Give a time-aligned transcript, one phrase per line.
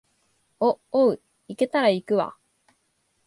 [0.59, 2.35] お、おう、行けたら行くわ